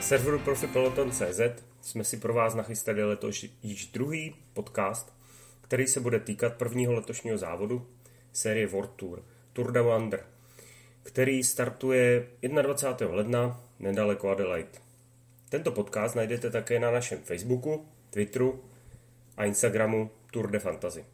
serveru 0.00 0.38
profipeloton.cz 0.38 1.40
jsme 1.80 2.04
si 2.04 2.16
pro 2.16 2.34
vás 2.34 2.54
nachystali 2.54 3.04
letos 3.04 3.44
již 3.62 3.86
druhý 3.86 4.34
podcast, 4.52 5.12
který 5.60 5.86
se 5.86 6.00
bude 6.00 6.20
týkat 6.20 6.54
prvního 6.54 6.92
letošního 6.92 7.38
závodu 7.38 7.86
série 8.32 8.66
World 8.66 8.90
Tour, 8.96 9.22
Tour 9.52 9.72
de 9.72 9.82
Wander, 9.82 10.24
který 11.02 11.44
startuje 11.44 12.26
21. 12.62 13.16
ledna 13.16 13.64
nedaleko 13.78 14.30
Adelaide. 14.30 14.78
Tento 15.48 15.72
podcast 15.72 16.16
najdete 16.16 16.50
také 16.50 16.80
na 16.80 16.90
našem 16.90 17.18
Facebooku, 17.18 17.86
Twitteru 18.10 18.64
a 19.36 19.44
Instagramu 19.44 20.10
Tour 20.32 20.50
de 20.50 20.58
Fantasy. 20.58 21.04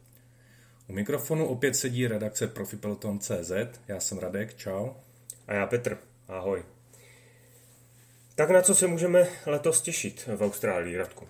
U 0.87 0.93
mikrofonu 0.93 1.47
opět 1.47 1.75
sedí 1.75 2.07
redakce 2.07 2.47
profipeloton.cz. 2.47 3.51
Já 3.87 3.99
jsem 3.99 4.17
Radek, 4.17 4.55
čau. 4.55 4.89
A 5.47 5.53
já 5.53 5.67
Petr, 5.67 5.97
ahoj. 6.27 6.76
Tak 8.37 8.49
na 8.49 8.61
co 8.61 8.75
se 8.75 8.87
můžeme 8.87 9.27
letos 9.45 9.81
těšit 9.81 10.29
v 10.35 10.41
Austrálii, 10.41 10.97
Radku? 10.97 11.27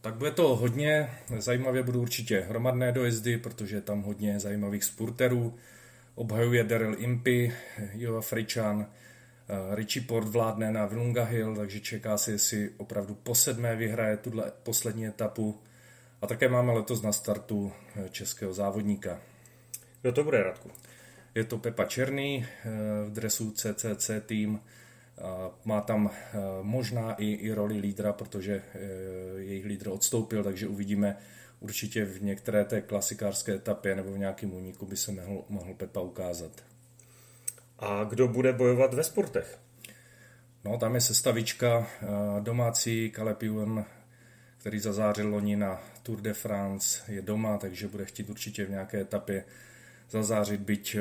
Tak 0.00 0.14
bude 0.14 0.30
to 0.30 0.56
hodně, 0.56 1.10
zajímavě 1.38 1.82
budou 1.82 2.00
určitě 2.00 2.40
hromadné 2.40 2.92
dojezdy, 2.92 3.38
protože 3.38 3.76
je 3.76 3.80
tam 3.80 4.02
hodně 4.02 4.40
zajímavých 4.40 4.84
spurterů. 4.84 5.58
Obhajuje 6.14 6.64
Daryl 6.64 6.94
Impy, 6.98 7.54
Jo 7.92 8.16
Afričan, 8.16 8.86
eh, 8.86 9.74
Richie 9.74 10.04
Port 10.04 10.28
vládne 10.28 10.72
na 10.72 10.86
Vilunga 10.86 11.24
Hill, 11.24 11.56
takže 11.56 11.80
čeká 11.80 12.18
se, 12.18 12.32
jestli 12.32 12.70
opravdu 12.76 13.14
po 13.14 13.34
sedmé 13.34 13.76
vyhraje 13.76 14.16
tuhle 14.16 14.52
poslední 14.62 15.06
etapu. 15.06 15.60
A 16.22 16.26
také 16.26 16.48
máme 16.48 16.72
letos 16.72 17.02
na 17.02 17.12
startu 17.12 17.72
eh, 17.96 18.08
českého 18.08 18.52
závodníka. 18.52 19.20
Kdo 20.02 20.12
to 20.12 20.24
bude, 20.24 20.42
Radku? 20.42 20.70
Je 21.34 21.44
to 21.44 21.58
Pepa 21.58 21.84
Černý 21.84 22.46
eh, 22.46 22.70
v 23.06 23.12
dresu 23.12 23.50
CCC 23.50 24.10
tým. 24.26 24.60
Má 25.64 25.80
tam 25.80 26.10
možná 26.62 27.14
i, 27.14 27.26
i 27.26 27.52
roli 27.52 27.78
lídra, 27.78 28.12
protože 28.12 28.62
jejich 29.36 29.64
lídr 29.64 29.88
odstoupil, 29.88 30.44
takže 30.44 30.68
uvidíme 30.68 31.16
určitě 31.60 32.04
v 32.04 32.22
některé 32.22 32.64
té 32.64 32.80
klasikářské 32.80 33.54
etapě 33.54 33.96
nebo 33.96 34.12
v 34.12 34.18
nějakém 34.18 34.54
úniku 34.54 34.86
by 34.86 34.96
se 34.96 35.12
mohl, 35.12 35.44
mohl 35.48 35.74
Pepa 35.74 36.00
ukázat. 36.00 36.64
A 37.78 38.04
kdo 38.04 38.28
bude 38.28 38.52
bojovat 38.52 38.94
ve 38.94 39.04
sportech? 39.04 39.58
No, 40.64 40.78
tam 40.78 40.94
je 40.94 41.00
sestavička 41.00 41.86
domácí 42.40 43.12
Ewan, 43.40 43.84
který 44.58 44.78
zazářil 44.80 45.28
loni 45.28 45.56
na 45.56 45.82
Tour 46.02 46.20
de 46.20 46.34
France, 46.34 47.12
je 47.12 47.22
doma, 47.22 47.58
takže 47.58 47.88
bude 47.88 48.04
chtít 48.04 48.30
určitě 48.30 48.64
v 48.64 48.70
nějaké 48.70 49.00
etapě 49.00 49.44
zazářit, 50.10 50.60
byť 50.60 50.96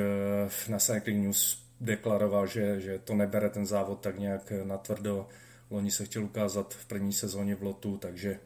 na 0.70 0.80
Cycling 0.80 1.24
News 1.24 1.69
deklaroval, 1.82 2.48
že, 2.48 2.82
že 2.82 3.00
to 3.00 3.16
nebere 3.16 3.50
ten 3.50 3.66
závod 3.66 4.00
tak 4.00 4.20
nějak 4.20 4.54
natvrdo. 4.64 5.28
Loni 5.70 5.92
se 5.92 6.06
chtěl 6.06 6.24
ukázat 6.24 6.74
v 6.74 6.86
první 6.86 7.14
sezóně 7.14 7.56
v 7.56 7.64
lotu, 7.64 7.98
takže 7.98 8.40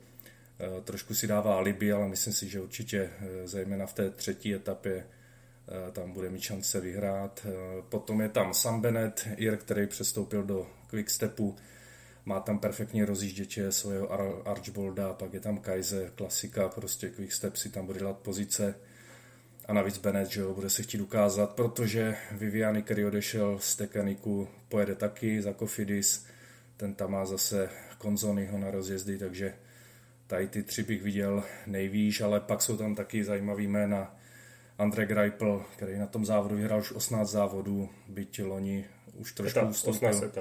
eh, 0.60 0.82
trošku 0.82 1.14
si 1.14 1.28
dává 1.28 1.56
alibi, 1.56 1.92
ale 1.92 2.08
myslím 2.08 2.34
si, 2.34 2.50
že 2.50 2.62
určitě 2.62 3.10
eh, 3.10 3.48
zejména 3.48 3.86
v 3.86 3.94
té 3.94 4.10
třetí 4.10 4.54
etapě 4.56 5.06
eh, 5.08 5.92
tam 5.92 6.12
bude 6.12 6.30
mít 6.30 6.42
šance 6.42 6.80
vyhrát. 6.80 7.48
Potom 7.90 8.22
je 8.22 8.30
tam 8.30 8.54
Sam 8.54 8.82
Bennett, 8.82 9.28
Ir, 9.38 9.58
který 9.58 9.88
přestoupil 9.88 10.44
do 10.44 10.68
Quickstepu, 10.88 11.56
má 12.26 12.40
tam 12.40 12.60
perfektní 12.60 13.04
rozjížděče 13.04 13.72
svého 13.72 14.48
Archbolda, 14.48 15.14
pak 15.14 15.34
je 15.34 15.40
tam 15.40 15.58
Kaiser, 15.58 16.12
klasika, 16.16 16.70
prostě 16.70 17.10
Quickstep 17.10 17.56
si 17.56 17.70
tam 17.70 17.86
bude 17.86 18.00
dělat 18.00 18.18
pozice. 18.18 18.76
A 19.68 19.74
navíc 19.74 19.98
Bennett, 19.98 20.32
že 20.32 20.42
jo, 20.42 20.54
bude 20.54 20.70
se 20.70 20.84
chtít 20.84 21.02
ukázat, 21.02 21.56
protože 21.56 22.16
Viviani, 22.32 22.82
který 22.82 23.06
odešel 23.06 23.60
z 23.60 23.76
Tekaniku, 23.76 24.48
pojede 24.70 24.96
taky 24.96 25.42
za 25.42 25.54
Kofidis, 25.54 26.26
ten 26.78 26.94
tam 26.94 27.12
má 27.12 27.26
zase 27.26 27.70
Konzonyho 27.98 28.58
na 28.58 28.72
rozjezdy, 28.72 29.18
takže 29.18 29.54
tady 30.28 30.48
ty 30.48 30.64
tři 30.64 30.84
bych 30.84 31.02
viděl 31.02 31.44
nejvýš, 31.68 32.22
ale 32.22 32.40
pak 32.40 32.62
jsou 32.62 32.78
tam 32.78 32.96
taky 32.96 33.24
zajímavý 33.24 33.68
jména. 33.68 34.16
Andre 34.78 35.06
Greipel, 35.06 35.66
který 35.76 35.98
na 35.98 36.08
tom 36.08 36.26
závodu 36.26 36.56
vyhrál 36.56 36.80
už 36.80 36.92
18 36.92 37.30
závodů, 37.30 37.90
byť 38.08 38.42
loni 38.42 38.86
už 39.14 39.34
trošku 39.34 39.60
etap, 39.60 39.70
ustoupil. 39.70 40.32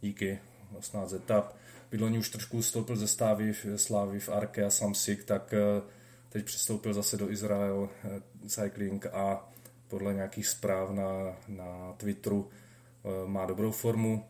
Díky, 0.00 0.38
18 0.78 1.12
etap. 1.12 1.56
Byť 1.90 2.00
loni 2.00 2.18
už 2.18 2.28
trošku 2.28 2.58
ustoupil 2.58 2.96
ze 2.96 3.08
stávy 3.08 3.54
Slávy 3.76 4.20
v 4.20 4.28
Arke 4.28 4.64
a 4.64 4.70
Samsik, 4.70 5.24
tak 5.24 5.54
eh, 5.54 5.82
teď 6.30 6.44
přistoupil 6.44 6.94
zase 6.94 7.16
do 7.16 7.30
Izrael 7.30 7.88
eh, 8.04 8.20
Cycling 8.48 9.06
a 9.06 9.48
podle 9.88 10.14
nějakých 10.14 10.46
zpráv 10.46 10.90
na, 10.90 11.36
na 11.48 11.94
Twitteru 11.96 12.50
eh, 12.50 13.08
má 13.28 13.46
dobrou 13.46 13.70
formu. 13.70 14.24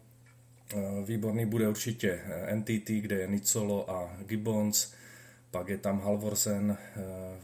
Eh, 0.75 0.77
výborný 1.05 1.47
bude 1.47 1.69
určitě 1.69 2.21
NTT, 2.55 2.91
kde 2.91 3.16
je 3.16 3.27
Nicolo 3.27 3.91
a 3.91 4.16
Gibbons, 4.27 4.93
pak 5.50 5.69
je 5.69 5.78
tam 5.78 6.00
Halvorsen, 6.00 6.78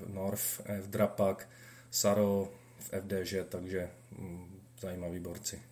North 0.06 0.60
v 0.80 0.90
Drapak, 0.90 1.48
Saro 1.90 2.52
v 2.78 2.90
FDŽ, 3.00 3.34
takže 3.48 3.90
mm, 4.18 4.60
zajímaví 4.80 5.18
borci. 5.18 5.62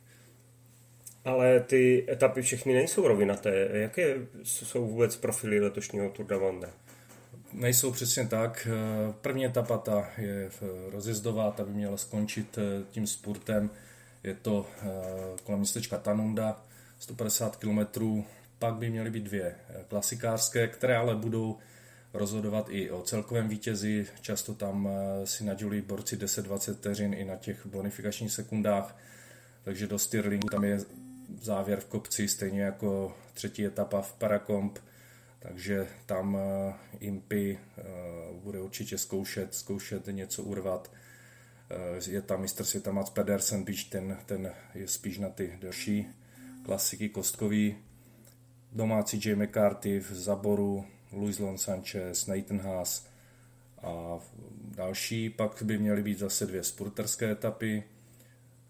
Ale 1.24 1.60
ty 1.60 2.06
etapy 2.10 2.42
všechny 2.42 2.74
nejsou 2.74 3.08
rovinaté. 3.08 3.68
Jaké 3.72 4.16
jsou 4.42 4.86
vůbec 4.86 5.16
profily 5.16 5.60
letošního 5.60 6.10
Tour 6.10 6.26
de 6.26 6.36
Vendée? 6.36 6.72
Nejsou 7.54 7.92
přesně 7.92 8.26
tak. 8.26 8.68
První 9.20 9.46
etapa 9.46 9.78
ta 9.78 10.08
je 10.18 10.50
rozjezdová, 10.90 11.50
ta 11.50 11.64
by 11.64 11.72
měla 11.72 11.96
skončit 11.96 12.58
eh, 12.58 12.84
tím 12.90 13.06
spurtem. 13.06 13.70
Je 14.22 14.34
to 14.34 14.66
eh, 14.82 14.86
kolem 15.44 15.58
městečka 15.60 15.98
Tanunda, 15.98 16.64
150 16.98 17.56
km. 17.56 17.78
Pak 18.58 18.74
by 18.74 18.90
měly 18.90 19.10
být 19.10 19.24
dvě 19.24 19.44
eh, 19.44 19.84
klasikářské, 19.88 20.68
které 20.68 20.96
ale 20.96 21.16
budou 21.16 21.58
rozhodovat 22.14 22.66
i 22.70 22.90
o 22.90 23.02
celkovém 23.02 23.48
vítězi. 23.48 24.06
Často 24.20 24.54
tam 24.54 24.88
si 25.24 25.44
nadělují 25.44 25.80
borci 25.80 26.16
10-20 26.16 26.74
vteřin 26.74 27.14
i 27.14 27.24
na 27.24 27.36
těch 27.36 27.66
bonifikačních 27.66 28.32
sekundách. 28.32 28.96
Takže 29.64 29.86
do 29.86 29.98
Stirlingu 29.98 30.48
tam 30.48 30.64
je 30.64 30.78
závěr 31.40 31.80
v 31.80 31.84
kopci, 31.84 32.28
stejně 32.28 32.62
jako 32.62 33.16
třetí 33.34 33.66
etapa 33.66 34.02
v 34.02 34.12
Parakomp 34.12 34.78
takže 35.48 35.88
tam 36.06 36.36
eh, 36.36 36.74
Impy 37.00 37.58
eh, 37.58 37.82
bude 38.42 38.60
určitě 38.60 38.98
zkoušet, 38.98 39.54
zkoušet 39.54 40.06
něco 40.06 40.42
urvat. 40.42 40.92
Eh, 41.70 42.10
je 42.10 42.22
tam 42.22 42.40
mistr 42.40 42.64
světa 42.64 42.92
Mats 42.92 43.10
Pedersen, 43.10 43.64
byť 43.64 43.90
ten, 43.90 44.18
ten 44.26 44.52
je 44.74 44.88
spíš 44.88 45.18
na 45.18 45.28
ty 45.28 45.58
další 45.60 46.08
klasiky 46.64 47.08
kostkový. 47.08 47.76
Domácí 48.72 49.20
J. 49.24 49.36
McCarthy 49.36 50.00
v 50.00 50.12
Zaboru, 50.12 50.84
Luis 51.12 51.38
Lon 51.38 51.58
Sanchez, 51.58 52.26
Nathan 52.26 52.60
Haas 52.60 53.06
a 53.82 54.18
další. 54.76 55.30
Pak 55.30 55.62
by 55.62 55.78
měly 55.78 56.02
být 56.02 56.18
zase 56.18 56.46
dvě 56.46 56.64
spurterské 56.64 57.30
etapy, 57.30 57.84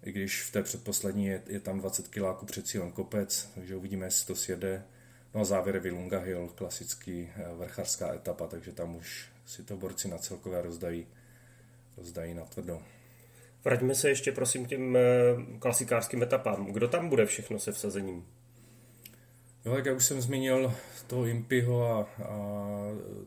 i 0.02 0.12
když 0.12 0.42
v 0.42 0.52
té 0.52 0.62
předposlední 0.62 1.26
je, 1.26 1.42
je 1.46 1.60
tam 1.60 1.78
20 1.78 2.08
kiláků 2.08 2.46
před 2.46 2.66
cílem 2.66 2.92
kopec, 2.92 3.50
takže 3.54 3.76
uvidíme, 3.76 4.06
jestli 4.06 4.26
to 4.26 4.36
sjede. 4.36 4.84
No 5.34 5.40
a 5.40 5.44
závěr 5.44 5.78
Vilunga 5.78 6.18
Hill, 6.18 6.48
klasický 6.54 7.30
eh, 7.36 7.54
vrchařská 7.54 8.14
etapa, 8.14 8.46
takže 8.46 8.72
tam 8.72 8.96
už 8.96 9.28
si 9.46 9.62
to 9.62 9.76
borci 9.76 10.08
na 10.08 10.18
celkové 10.18 10.62
rozdají, 10.62 11.06
rozdají 11.96 12.34
na 12.34 12.44
tvrdo. 12.44 12.82
Vraťme 13.64 13.94
se 13.94 14.08
ještě 14.08 14.32
prosím 14.32 14.66
k 14.66 14.68
těm 14.68 14.96
eh, 14.96 15.00
klasikářským 15.58 16.22
etapám. 16.22 16.72
Kdo 16.72 16.88
tam 16.88 17.08
bude 17.08 17.26
všechno 17.26 17.58
se 17.58 17.72
vsazením? 17.72 18.26
Jo, 19.64 19.74
jak 19.74 19.86
já 19.86 19.92
už 19.92 20.04
jsem 20.04 20.20
zmínil 20.20 20.74
toho 21.06 21.26
Impyho 21.26 21.92
a, 21.92 22.08
a 22.24 22.38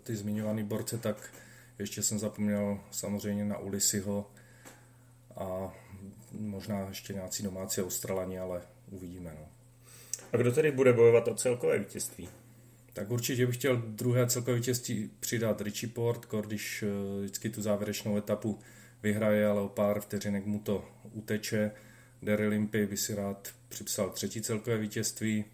ty 0.04 0.15
zmiňované 0.15 0.63
borce, 0.63 0.98
tak 0.98 1.33
ještě 1.80 2.04
jsem 2.04 2.19
zapomněl 2.19 2.80
samozřejmě 2.92 3.45
na 3.45 3.57
Ulisiho 3.57 4.31
a 5.36 5.74
možná 6.31 6.80
ještě 6.80 7.13
nějací 7.13 7.44
domácí 7.44 7.81
Australani, 7.81 8.39
ale 8.39 8.62
uvidíme. 8.92 9.36
No. 9.39 9.56
A 10.33 10.38
kdo 10.38 10.51
tedy 10.51 10.71
bude 10.71 10.94
bojovat 10.94 11.27
o 11.27 11.35
celkové 11.35 11.79
vítězství? 11.79 12.29
Tak 12.94 13.12
určitě 13.12 13.45
bych 13.45 13.56
chtěl 13.56 13.77
druhé 13.77 14.27
celkové 14.27 14.56
vítězství 14.56 15.12
přidat 15.19 15.62
Richie 15.62 15.89
Port, 15.94 16.27
když 16.45 16.83
eh, 16.83 17.19
vždycky 17.21 17.50
tu 17.50 17.62
závěrečnou 17.62 18.18
etapu 18.18 18.59
vyhraje, 19.03 19.47
ale 19.47 19.62
o 19.62 19.69
pár 19.69 20.00
vteřinek 20.00 20.45
mu 20.45 20.59
to 20.59 20.85
uteče. 21.13 21.71
Daryl 22.21 22.50
Limpy 22.50 22.85
by 22.85 22.97
si 22.97 23.15
rád 23.15 23.53
připsal 23.69 24.09
třetí 24.09 24.41
celkové 24.41 24.77
vítězství. 24.77 25.45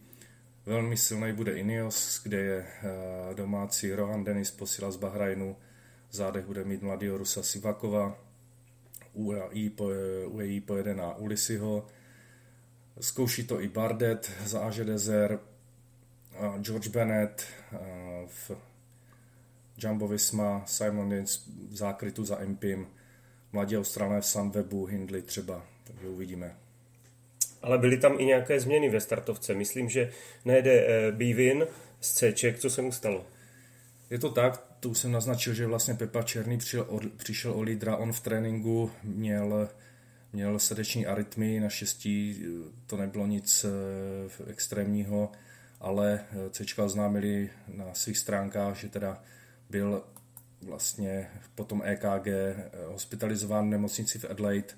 Velmi 0.65 0.97
silný 0.97 1.33
bude 1.33 1.53
Ineos, 1.53 2.23
kde 2.23 2.37
je 2.37 2.65
eh, 2.65 3.35
domácí 3.35 3.93
Rohan 3.93 4.23
Dennis 4.23 4.51
posila 4.51 4.91
z 4.91 4.97
Bahrajnu. 4.97 5.55
V 6.09 6.15
zádech 6.15 6.45
bude 6.45 6.63
mít 6.63 6.81
mladý 6.81 7.09
Rusa 7.09 7.43
Sivakova. 7.43 8.19
UAE, 9.13 9.69
UAE 10.27 10.61
pojede 10.61 10.95
na 10.95 11.15
Ulisiho. 11.15 11.87
Zkouší 12.99 13.43
to 13.43 13.61
i 13.61 13.67
Bardet 13.67 14.31
za 14.45 14.59
AG 14.59 14.75
Desert, 14.75 15.41
George 16.61 16.87
Bennett 16.87 17.45
v 18.27 18.51
Jumbo 19.77 20.07
Visma, 20.07 20.63
Simon 20.65 21.09
Dins 21.09 21.47
v 21.69 21.75
zákrytu 21.75 22.25
za 22.25 22.41
Empim, 22.41 22.87
mladí 23.51 23.77
Australané 23.77 24.21
v 24.21 24.25
Sunwebu, 24.25 24.85
Hindley 24.85 25.21
třeba, 25.21 25.65
takže 25.83 26.07
uvidíme. 26.07 26.55
Ale 27.61 27.77
byly 27.77 27.97
tam 27.97 28.19
i 28.19 28.25
nějaké 28.25 28.59
změny 28.59 28.89
ve 28.89 28.99
startovce. 28.99 29.53
Myslím, 29.53 29.89
že 29.89 30.11
nejde 30.45 30.71
eh, 30.71 31.11
Bivin 31.11 31.67
z 32.01 32.11
C, 32.13 32.33
co 32.57 32.69
se 32.69 32.81
mu 32.81 32.91
stalo? 32.91 33.25
Je 34.09 34.19
to 34.19 34.29
tak, 34.29 34.63
to 34.79 34.89
už 34.89 34.97
jsem 34.97 35.11
naznačil, 35.11 35.53
že 35.53 35.67
vlastně 35.67 35.93
Pepa 35.93 36.23
Černý 36.23 36.57
přišel 36.57 36.85
o, 36.89 36.99
přišel 37.17 37.51
o 37.51 37.61
lídra, 37.61 37.97
on 37.97 38.13
v 38.13 38.19
tréninku 38.19 38.91
měl, 39.03 39.69
měl 40.33 40.59
srdeční 40.59 41.06
arytmii, 41.06 41.59
naštěstí 41.59 42.45
to 42.88 42.97
nebylo 42.97 43.27
nic 43.27 43.65
extrémního, 44.47 45.31
ale 45.80 46.25
Cčka 46.51 46.83
oznámili 46.83 47.50
na 47.68 47.94
svých 47.94 48.18
stránkách, 48.18 48.77
že 48.77 48.89
teda 48.89 49.24
byl 49.69 50.03
vlastně 50.62 51.30
po 51.56 51.63
tom 51.63 51.81
EKG 51.85 52.27
hospitalizován 52.88 53.68
v 53.68 53.71
nemocnici 53.71 54.19
v 54.19 54.25
Adelaide. 54.30 54.74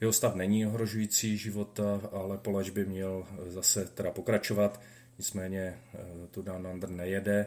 Jeho 0.00 0.12
stav 0.12 0.34
není 0.34 0.66
ohrožující 0.66 1.38
života, 1.38 2.00
ale 2.12 2.38
po 2.38 2.50
léčbě 2.50 2.84
měl 2.84 3.26
zase 3.46 3.84
teda 3.84 4.10
pokračovat, 4.10 4.80
nicméně 5.18 5.78
tu 6.30 6.42
Down 6.42 6.66
Under 6.66 6.90
nejede. 6.90 7.46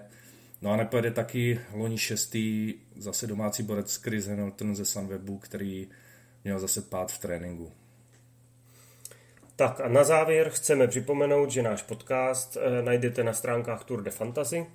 No 0.61 0.71
a 0.71 0.77
nepojede 0.77 1.11
taky 1.11 1.59
loni 1.73 1.97
šestý 1.97 2.73
zase 2.95 3.27
domácí 3.27 3.63
borec 3.63 3.95
Chris 3.95 4.27
Hamilton 4.27 4.75
ze 4.75 4.85
Sunwebu, 4.85 5.37
který 5.37 5.87
měl 6.43 6.59
zase 6.59 6.81
pád 6.81 7.11
v 7.11 7.17
tréninku. 7.17 7.71
Tak 9.55 9.81
a 9.81 9.87
na 9.87 10.03
závěr 10.03 10.49
chceme 10.49 10.87
připomenout, 10.87 11.51
že 11.51 11.61
náš 11.61 11.81
podcast 11.81 12.57
eh, 12.57 12.81
najdete 12.81 13.23
na 13.23 13.33
stránkách 13.33 13.83
Tour 13.83 14.03
de 14.03 14.11
Fantasy, 14.11 14.65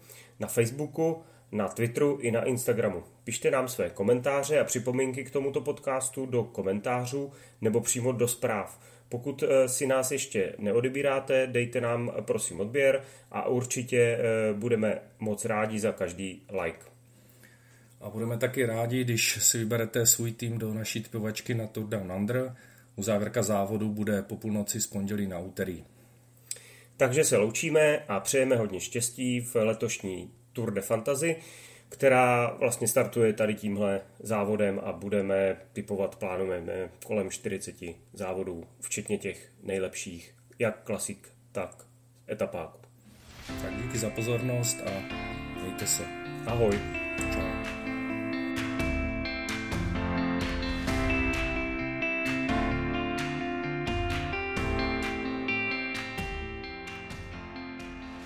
na 0.40 0.48
Facebooku, 0.48 1.22
na 1.52 1.68
Twitteru 1.68 2.18
i 2.20 2.30
na 2.30 2.44
Instagramu. 2.44 3.02
Pište 3.24 3.50
nám 3.50 3.68
své 3.68 3.90
komentáře 3.90 4.60
a 4.60 4.64
připomínky 4.64 5.24
k 5.24 5.30
tomuto 5.30 5.60
podcastu 5.60 6.26
do 6.26 6.44
komentářů 6.44 7.32
nebo 7.60 7.80
přímo 7.80 8.12
do 8.12 8.28
zpráv. 8.28 8.80
Pokud 9.08 9.42
eh, 9.42 9.68
si 9.68 9.86
nás 9.86 10.12
ještě 10.12 10.54
neodebíráte, 10.58 11.46
dejte 11.46 11.80
nám 11.80 12.12
prosím 12.20 12.60
odběr 12.60 13.02
a 13.30 13.48
určitě 13.48 13.98
eh, 13.98 14.52
budeme 14.52 15.00
moc 15.18 15.44
rádi 15.44 15.80
za 15.80 15.92
každý 15.92 16.46
like. 16.62 16.91
A 18.02 18.10
budeme 18.10 18.38
taky 18.38 18.66
rádi, 18.66 19.04
když 19.04 19.38
si 19.42 19.58
vyberete 19.58 20.06
svůj 20.06 20.32
tým 20.32 20.58
do 20.58 20.74
naší 20.74 21.02
typovačky 21.02 21.54
na 21.54 21.66
Tour 21.66 21.88
Down 21.88 22.12
Under. 22.12 22.56
Uzávěrka 22.96 23.42
závodu 23.42 23.88
bude 23.88 24.22
po 24.22 24.36
půlnoci 24.36 24.80
z 24.80 24.86
pondělí 24.86 25.26
na 25.26 25.38
úterý. 25.38 25.84
Takže 26.96 27.24
se 27.24 27.36
loučíme 27.36 27.98
a 28.08 28.20
přejeme 28.20 28.56
hodně 28.56 28.80
štěstí 28.80 29.40
v 29.40 29.54
letošní 29.54 30.30
Tour 30.52 30.74
de 30.74 30.80
Fantasy 30.80 31.36
která 31.92 32.56
vlastně 32.58 32.88
startuje 32.88 33.32
tady 33.32 33.54
tímhle 33.54 34.00
závodem 34.20 34.80
a 34.84 34.92
budeme 34.92 35.56
typovat, 35.72 36.16
plánujeme 36.16 36.72
kolem 37.06 37.30
40 37.30 37.74
závodů, 38.12 38.64
včetně 38.80 39.18
těch 39.18 39.52
nejlepších, 39.62 40.34
jak 40.58 40.82
klasik, 40.82 41.28
tak 41.52 41.86
etapáků. 42.30 42.80
Tak 43.62 43.82
díky 43.82 43.98
za 43.98 44.10
pozornost 44.10 44.78
a 44.86 44.90
mějte 45.62 45.86
se. 45.86 46.02
Ahoj. 46.46 46.78
Čau. 47.32 47.51